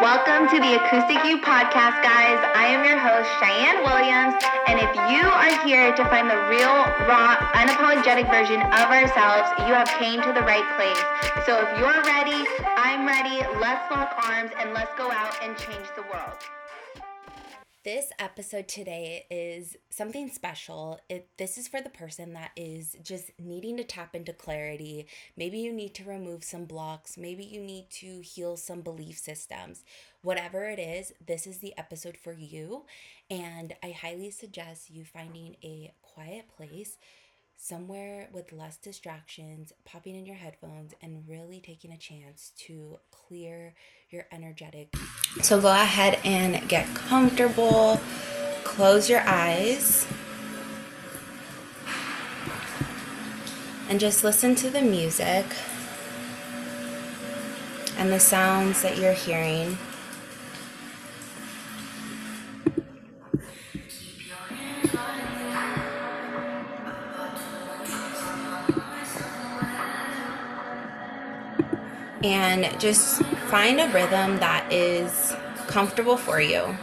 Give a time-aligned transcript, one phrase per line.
[0.00, 2.38] Welcome to the Acoustic You podcast, guys.
[2.54, 6.70] I am your host, Cheyenne Williams, and if you are here to find the real,
[7.10, 11.02] raw, unapologetic version of ourselves, you have came to the right place.
[11.44, 13.42] So if you're ready, I'm ready.
[13.58, 16.38] Let's lock arms and let's go out and change the world.
[17.84, 20.98] This episode today is something special.
[21.08, 25.06] It this is for the person that is just needing to tap into clarity.
[25.36, 29.84] Maybe you need to remove some blocks, maybe you need to heal some belief systems.
[30.22, 32.84] Whatever it is, this is the episode for you,
[33.30, 36.98] and I highly suggest you finding a quiet place
[37.60, 43.74] somewhere with less distractions, popping in your headphones, and really taking a chance to clear
[44.10, 44.94] your energetic.
[45.42, 48.00] So go ahead and get comfortable,
[48.62, 50.06] close your eyes,
[53.88, 55.44] and just listen to the music
[57.98, 59.76] and the sounds that you're hearing.
[72.22, 75.34] And just find a rhythm that is
[75.66, 76.76] comfortable for you.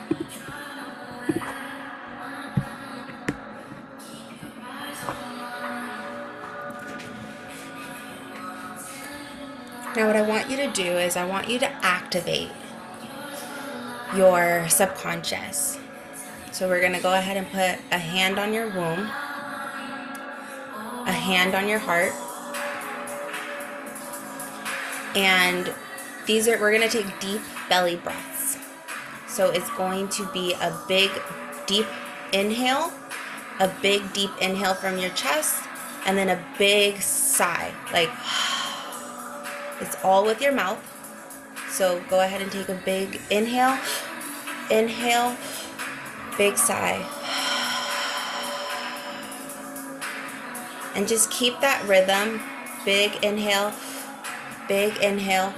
[9.95, 12.49] Now, what I want you to do is, I want you to activate
[14.13, 15.79] your subconscious.
[16.51, 19.09] So, we're going to go ahead and put a hand on your womb,
[21.07, 22.11] a hand on your heart,
[25.15, 25.73] and
[26.25, 28.57] these are, we're going to take deep belly breaths.
[29.27, 31.11] So it's going to be a big,
[31.65, 31.87] deep
[32.33, 32.91] inhale,
[33.59, 35.63] a big, deep inhale from your chest,
[36.05, 37.73] and then a big sigh.
[37.91, 38.09] Like,
[39.81, 40.79] it's all with your mouth.
[41.69, 43.77] So go ahead and take a big inhale,
[44.69, 45.35] inhale,
[46.37, 47.05] big sigh.
[50.95, 52.39] And just keep that rhythm.
[52.85, 53.73] Big inhale,
[54.67, 55.53] Big inhale.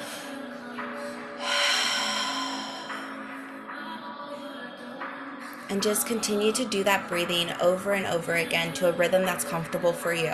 [5.69, 9.45] And just continue to do that breathing over and over again to a rhythm that's
[9.45, 10.33] comfortable for you.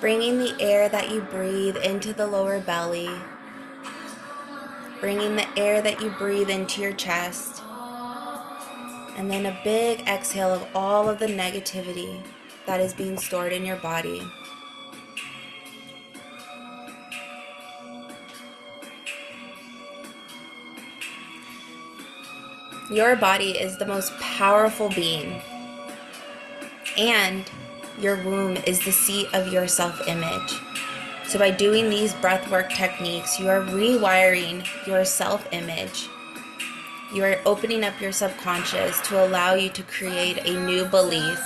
[0.00, 3.10] Bringing the air that you breathe into the lower belly
[5.00, 7.62] bringing the air that you breathe into your chest.
[9.16, 12.22] And then a big exhale of all of the negativity
[12.66, 14.22] that is being stored in your body.
[22.90, 25.42] Your body is the most powerful being,
[26.96, 27.44] and
[28.00, 30.67] your womb is the seat of your self image.
[31.28, 36.08] So, by doing these breathwork techniques, you are rewiring your self image.
[37.14, 41.38] You are opening up your subconscious to allow you to create a new belief.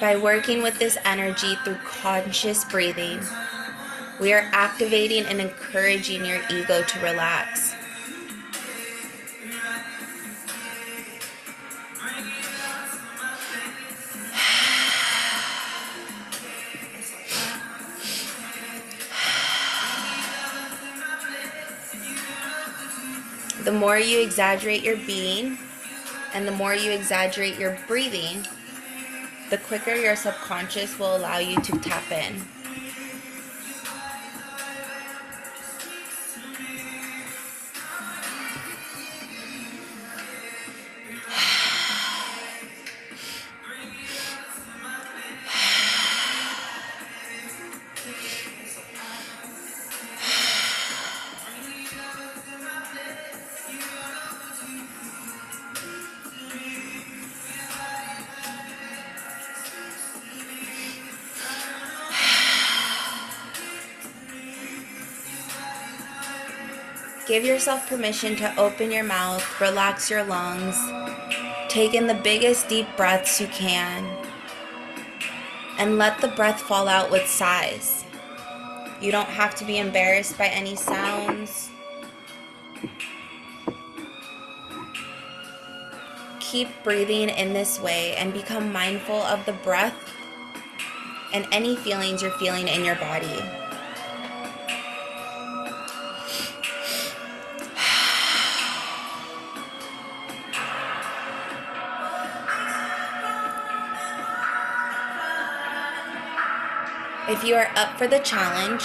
[0.00, 3.20] By working with this energy through conscious breathing,
[4.18, 7.75] we are activating and encouraging your ego to relax.
[23.86, 25.56] More you exaggerate your being
[26.34, 28.44] and the more you exaggerate your breathing,
[29.48, 32.42] the quicker your subconscious will allow you to tap in.
[67.26, 70.78] Give yourself permission to open your mouth, relax your lungs,
[71.68, 74.16] take in the biggest deep breaths you can,
[75.76, 78.04] and let the breath fall out with sighs.
[79.00, 81.68] You don't have to be embarrassed by any sounds.
[86.38, 90.12] Keep breathing in this way and become mindful of the breath
[91.34, 93.42] and any feelings you're feeling in your body.
[107.28, 108.84] If you are up for the challenge,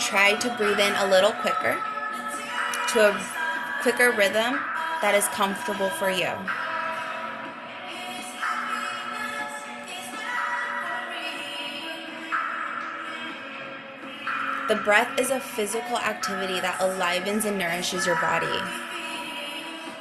[0.00, 1.78] try to breathe in a little quicker
[2.88, 3.26] to a
[3.82, 4.58] quicker rhythm
[5.00, 6.32] that is comfortable for you.
[14.68, 18.58] The breath is a physical activity that alivens and nourishes your body.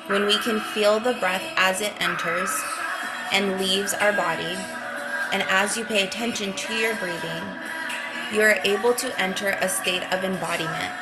[0.08, 2.50] When we can feel the breath as it enters
[3.32, 4.58] and leaves our body,
[5.32, 7.44] and as you pay attention to your breathing,
[8.34, 10.94] you are able to enter a state of embodiment.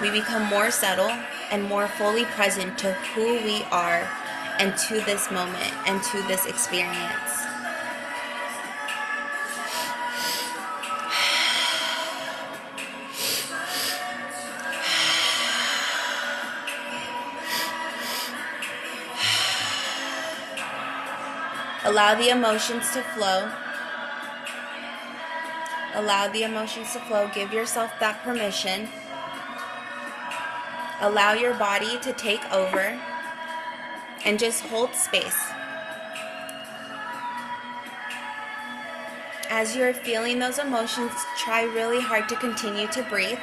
[0.00, 1.10] We become more subtle
[1.50, 4.08] and more fully present to who we are
[4.58, 7.45] and to this moment and to this experience.
[21.86, 23.48] Allow the emotions to flow.
[25.94, 27.30] Allow the emotions to flow.
[27.32, 28.88] Give yourself that permission.
[31.00, 33.00] Allow your body to take over
[34.24, 35.38] and just hold space.
[39.48, 43.38] As you're feeling those emotions, try really hard to continue to breathe.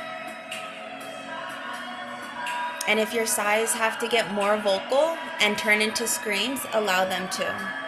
[2.89, 7.29] And if your sighs have to get more vocal and turn into screams, allow them
[7.29, 7.82] to.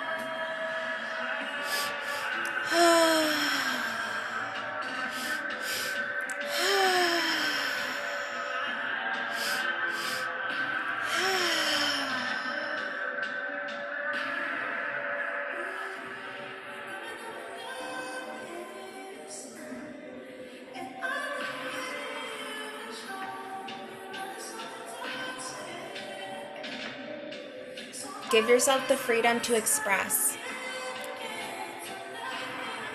[28.36, 30.36] Give yourself the freedom to express.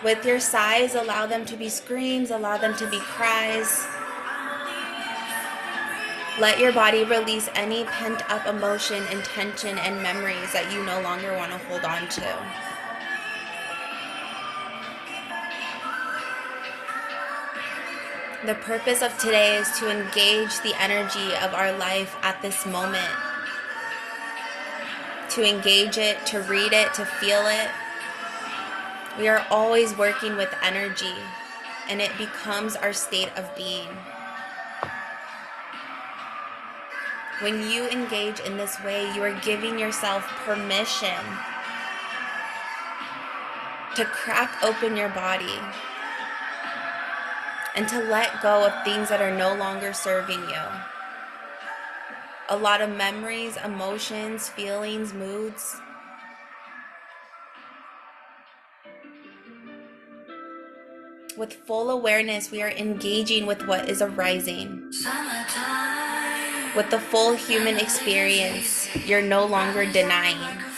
[0.02, 3.86] With your sighs, allow them to be screams, allow them to be cries.
[6.38, 11.02] Let your body release any pent up emotion and tension and memories that you no
[11.02, 12.20] longer want to hold on to.
[18.46, 23.12] The purpose of today is to engage the energy of our life at this moment.
[25.32, 27.68] To engage it, to read it, to feel it,
[29.18, 31.14] we are always working with energy,
[31.88, 33.88] and it becomes our state of being.
[37.40, 41.16] When you engage in this way, you are giving yourself permission
[43.96, 45.58] to crack open your body
[47.74, 50.62] and to let go of things that are no longer serving you.
[52.50, 55.76] A lot of memories, emotions, feelings, moods
[61.40, 64.92] With full awareness, we are engaging with what is arising.
[66.76, 70.69] With the full human experience, you're no longer denying.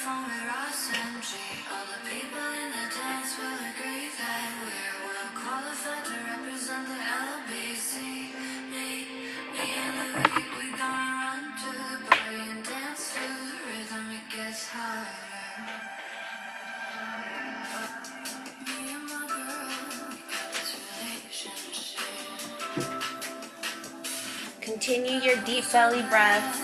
[24.83, 26.59] Continue your deep belly breath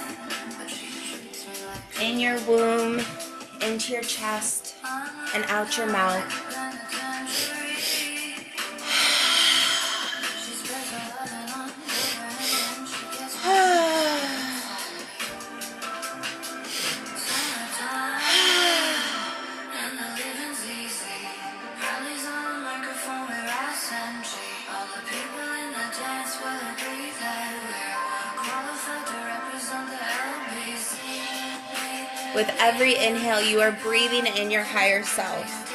[2.02, 3.00] in your womb,
[3.62, 4.74] into your chest,
[5.36, 6.47] and out your mouth.
[32.38, 35.74] With every inhale, you are breathing in your higher self.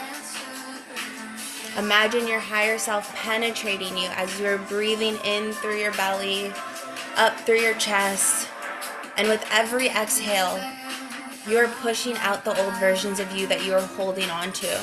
[1.77, 6.53] Imagine your higher self penetrating you as you're breathing in through your belly,
[7.17, 8.47] up through your chest.
[9.17, 10.57] And with every exhale,
[11.49, 14.79] you're pushing out the old versions of you that you are holding on to.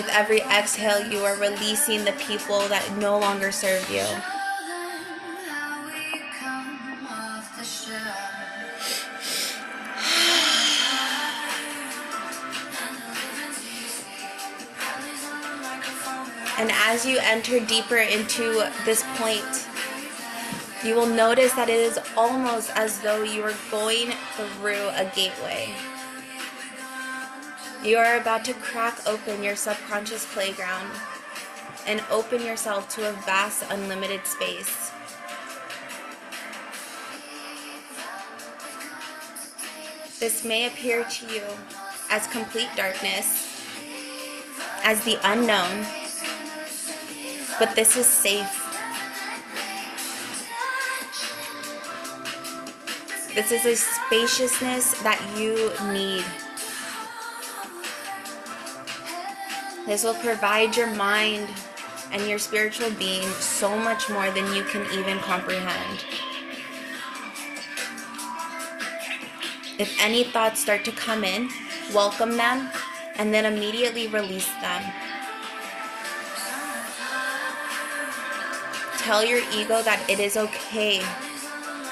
[0.00, 4.00] With every exhale, you are releasing the people that no longer serve you.
[16.56, 19.66] And as you enter deeper into this point
[20.82, 25.74] You will notice that it is almost as though you are going through a gateway.
[27.82, 30.90] You are about to crack open your subconscious playground
[31.86, 34.92] and open yourself to a vast, unlimited space.
[40.20, 41.42] This may appear to you
[42.10, 43.64] as complete darkness,
[44.84, 45.86] as the unknown,
[47.58, 48.56] but this is safe.
[53.34, 56.26] This is a spaciousness that you need.
[59.86, 61.48] This will provide your mind
[62.12, 66.04] and your spiritual being so much more than you can even comprehend.
[69.78, 71.48] If any thoughts start to come in,
[71.94, 72.68] welcome them
[73.16, 74.82] and then immediately release them.
[78.98, 81.02] Tell your ego that it is okay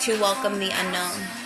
[0.01, 1.38] to welcome the unknown.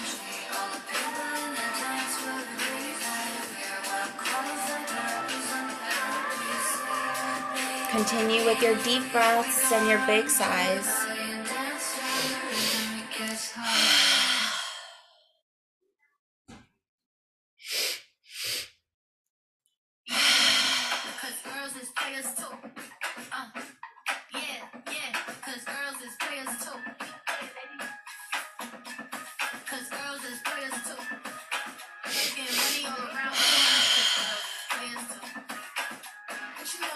[7.92, 11.11] Continue with your deep breaths and your big sighs.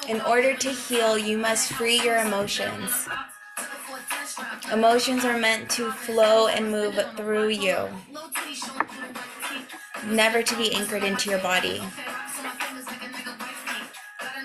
[0.09, 3.09] In order to heal, you must free your emotions.
[4.73, 7.89] Emotions are meant to flow and move through you,
[10.05, 11.83] never to be anchored into your body.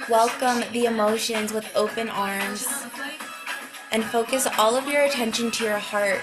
[0.10, 2.68] Welcome the emotions with open arms
[3.92, 6.22] and focus all of your attention to your heart.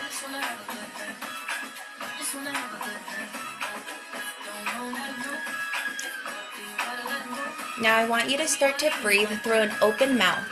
[7.81, 10.45] Now I want you to start to breathe through an open mouth.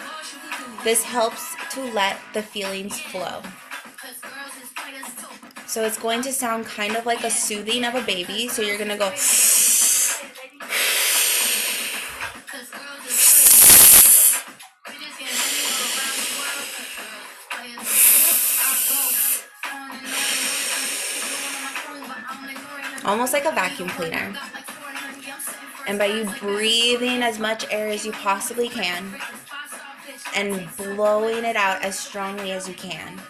[0.84, 3.42] This helps to let the feelings flow.
[5.66, 8.46] So it's going to sound kind of like a soothing of a baby.
[8.46, 9.12] So you're going to go.
[23.04, 24.32] Almost like a vacuum cleaner.
[25.86, 29.14] And by you breathing as much air as you possibly can
[30.34, 33.20] and blowing it out as strongly as you can,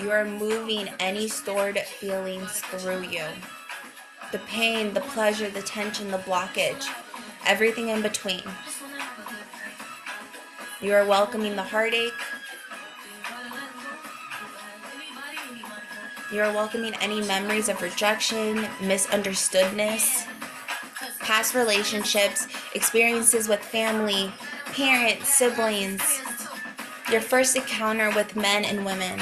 [0.00, 3.24] you are moving any stored feelings through you.
[4.32, 6.84] The pain, the pleasure, the tension, the blockage,
[7.46, 8.42] everything in between.
[10.80, 12.12] You are welcoming the heartache.
[16.32, 20.26] You are welcoming any memories of rejection, misunderstoodness
[21.26, 24.32] past relationships, experiences with family,
[24.66, 26.00] parents, siblings,
[27.10, 29.20] your first encounter with men and women.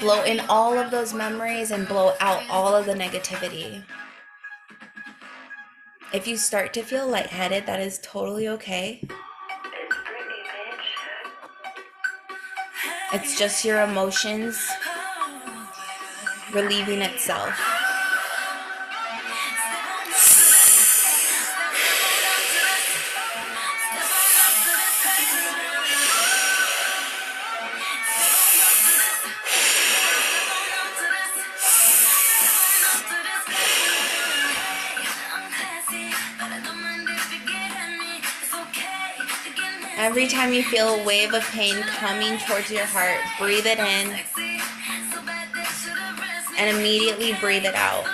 [0.00, 3.84] Blow in all of those memories and blow out all of the negativity.
[6.14, 9.06] If you start to feel lightheaded, that is totally okay.
[13.12, 14.66] It's just your emotions
[16.54, 17.73] relieving itself.
[39.96, 44.18] Every time you feel a wave of pain coming towards your heart, breathe it in
[46.58, 48.04] and immediately breathe it out.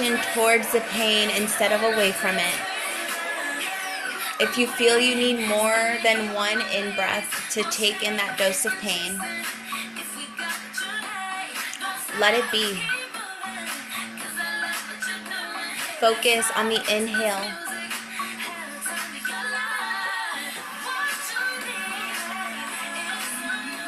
[0.00, 2.54] attention towards the pain instead of away from it.
[4.40, 8.64] If you feel you need more than one in breath to take in that dose
[8.64, 9.18] of pain,
[12.18, 12.80] let it be.
[15.98, 17.44] Focus on the inhale.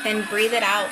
[0.05, 0.91] Then breathe it out.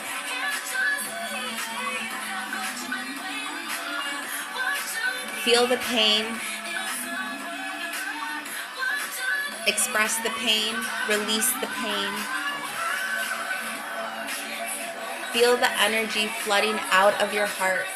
[5.44, 6.26] Feel the pain.
[9.66, 10.74] Express the pain.
[11.08, 12.12] Release the pain.
[15.32, 17.86] Feel the energy flooding out of your heart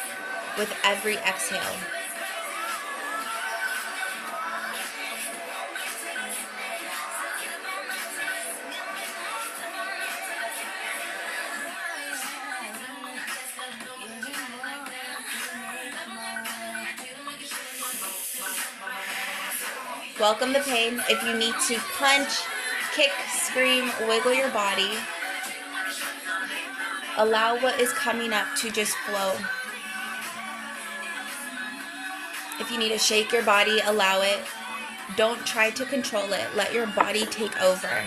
[0.57, 1.94] with every exhale.
[20.17, 21.01] Welcome the pain.
[21.09, 22.29] If you need to punch,
[22.95, 24.91] kick, scream, wiggle your body,
[27.17, 29.33] allow what is coming up to just flow.
[32.61, 34.39] If you need to shake your body, allow it.
[35.17, 36.47] Don't try to control it.
[36.55, 38.01] Let your body take over.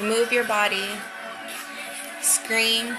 [0.00, 0.86] Move your body.
[2.22, 2.96] Scream.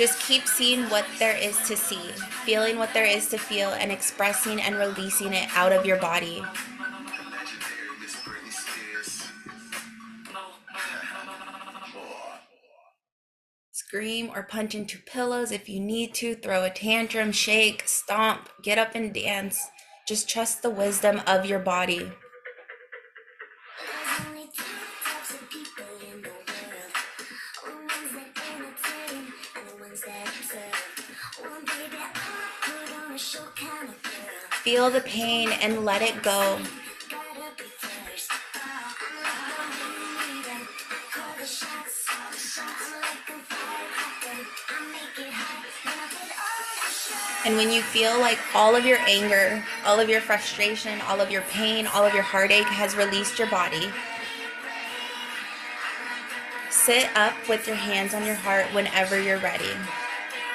[0.00, 2.00] Just keep seeing what there is to see,
[2.46, 6.42] feeling what there is to feel, and expressing and releasing it out of your body.
[13.72, 18.78] Scream or punch into pillows if you need to, throw a tantrum, shake, stomp, get
[18.78, 19.60] up and dance.
[20.08, 22.10] Just trust the wisdom of your body.
[34.70, 36.56] Feel the pain and let it go.
[47.44, 51.32] And when you feel like all of your anger, all of your frustration, all of
[51.32, 53.90] your pain, all of your heartache has released your body,
[56.70, 59.72] sit up with your hands on your heart whenever you're ready.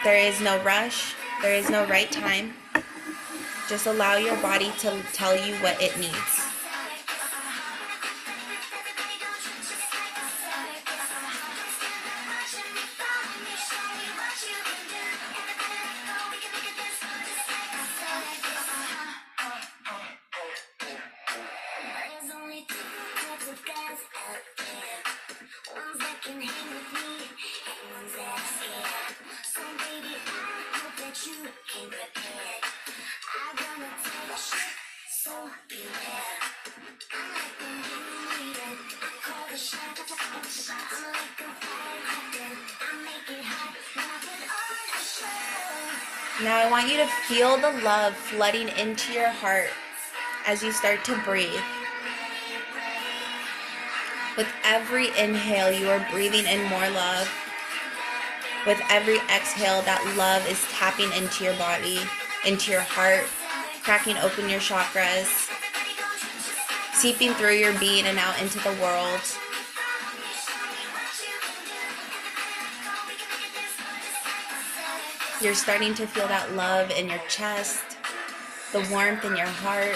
[0.06, 2.54] There is no rush, there is no right time.
[3.67, 6.34] Just allow your body to tell you what it needs.
[46.43, 49.69] Now I want you to feel the love flooding into your heart
[50.45, 51.61] as you start to breathe.
[54.35, 57.31] With every inhale, you are breathing in more love.
[58.67, 62.01] With every exhale, that love is tapping into your body,
[62.45, 63.23] into your heart,
[63.83, 65.49] cracking open your chakras,
[66.93, 69.21] seeping through your being and out into the world.
[75.45, 77.84] You're starting to feel that love in your chest,
[78.71, 79.95] the warmth in your heart.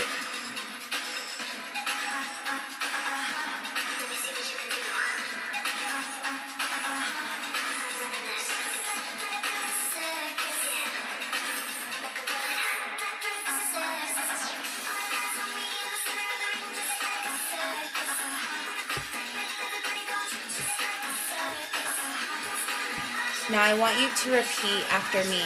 [23.51, 25.41] Now I want you to repeat after me.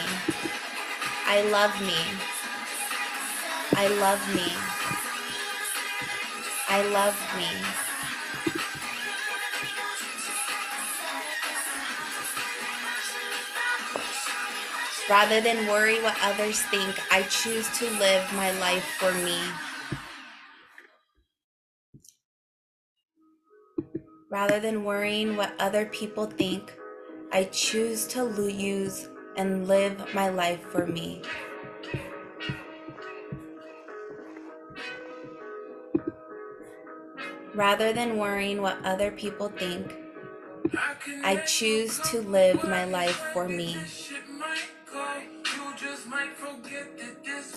[1.24, 1.96] I love me.
[3.72, 4.52] I love me.
[6.68, 7.48] I love me.
[15.08, 19.40] Rather than worry what others think, I choose to live my life for me.
[24.28, 26.74] Rather than worrying what other people think,
[27.34, 31.20] I choose to use and live my life for me.
[37.52, 39.96] Rather than worrying what other people think,
[41.24, 43.78] I choose to live my life for me.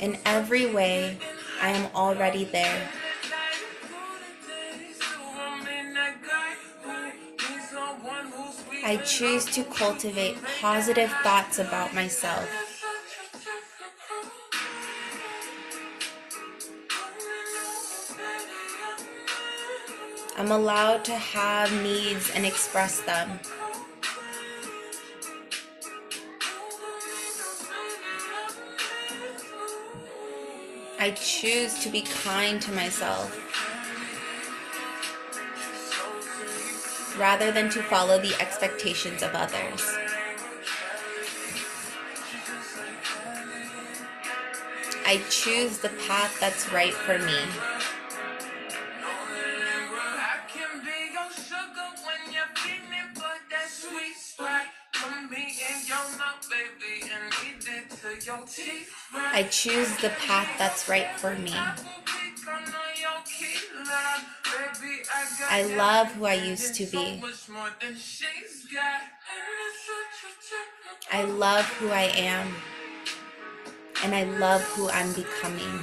[0.01, 1.19] In every way,
[1.61, 2.89] I am already there.
[8.87, 12.47] I choose to cultivate positive thoughts about myself.
[20.37, 23.41] I'm allowed to have needs and express them.
[30.97, 33.46] I choose to be kind to myself
[37.17, 39.81] rather than to follow the expectations of others.
[45.05, 47.39] I choose the path that's right for me.
[59.15, 61.53] I choose the path that's right for me.
[65.49, 67.23] I love who I used to be.
[71.11, 72.53] I love who I am.
[74.03, 75.79] And I love who I'm becoming.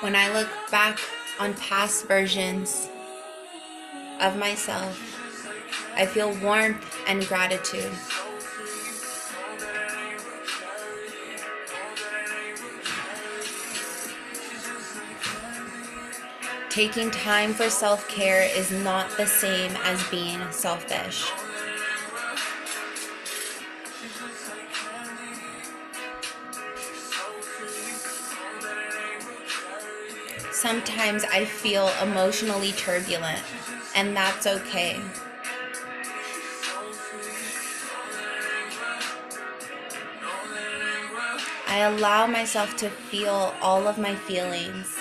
[0.00, 0.98] When I look back
[1.38, 2.88] on past versions
[4.20, 4.98] of myself,
[5.94, 7.92] I feel warmth and gratitude.
[16.80, 21.30] Taking time for self care is not the same as being selfish.
[30.52, 33.42] Sometimes I feel emotionally turbulent,
[33.94, 34.98] and that's okay.
[41.68, 44.99] I allow myself to feel all of my feelings.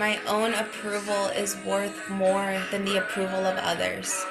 [0.00, 4.24] My own approval is worth more than the approval of others.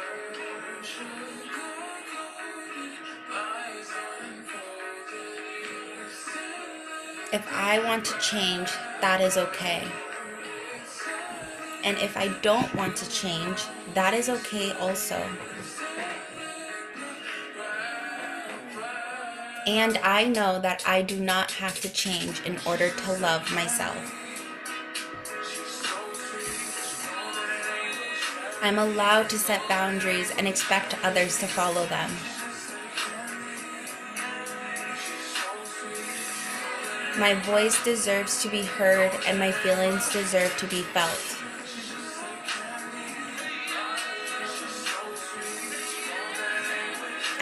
[7.31, 9.83] If I want to change, that is okay.
[11.83, 13.61] And if I don't want to change,
[13.93, 15.23] that is okay also.
[19.67, 24.18] And I know that I do not have to change in order to love myself.
[28.61, 32.11] I'm allowed to set boundaries and expect others to follow them.
[37.17, 41.37] My voice deserves to be heard and my feelings deserve to be felt.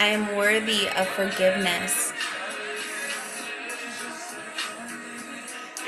[0.00, 2.12] I am worthy of forgiveness.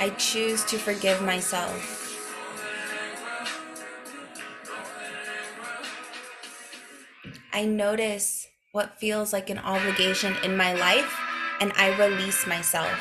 [0.01, 2.00] I choose to forgive myself.
[7.61, 11.15] I notice what feels like an obligation in my life
[11.61, 12.99] and I release myself.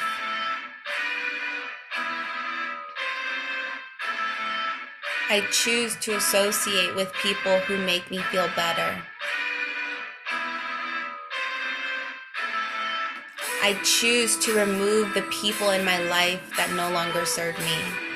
[5.30, 9.02] I choose to associate with people who make me feel better.
[13.62, 18.09] I choose to remove the people in my life that no longer serve me.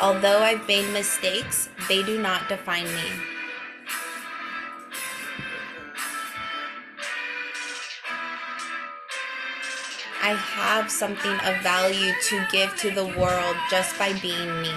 [0.00, 3.10] Although I've made mistakes, they do not define me.
[10.22, 14.74] I have something of value to give to the world just by being me.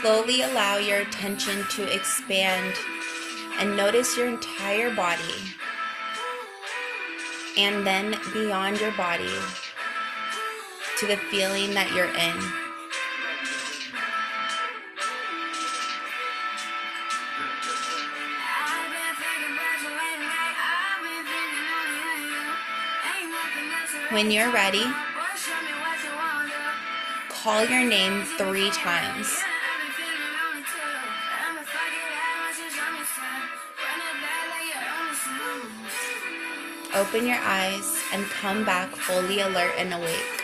[0.00, 2.74] Slowly allow your attention to expand
[3.58, 5.22] and notice your entire body
[7.56, 9.34] and then beyond your body
[10.98, 12.68] to the feeling that you're in.
[24.12, 24.84] When you're ready,
[27.28, 29.36] call your name three times.
[36.98, 40.37] Open your eyes and come back fully alert and awake.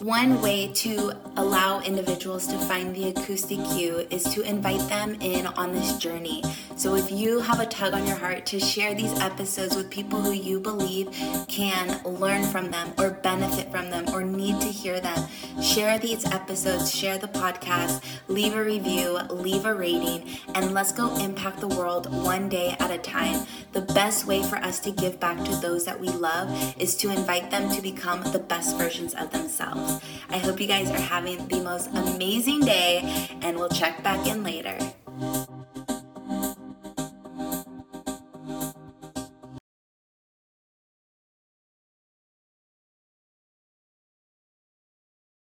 [0.00, 5.46] One way to allow individuals to find the Acoustic You is to invite them in
[5.46, 6.42] on this journey.
[6.74, 10.22] So if you have a tug on your heart to share these episodes with people
[10.22, 11.10] who you believe
[11.48, 15.28] can learn from them or benefit from them or need to hear them,
[15.62, 21.14] share these episodes, share the podcast, leave a review, leave a rating, and let's go
[21.18, 23.46] impact the world one day at a time.
[23.72, 27.10] The best way for us to give back to those that we love is to
[27.10, 29.89] invite them to become the best versions of themselves.
[30.30, 33.02] I hope you guys are having the most amazing day,
[33.42, 34.78] and we'll check back in later.